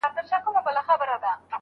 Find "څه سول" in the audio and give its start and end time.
0.29-0.53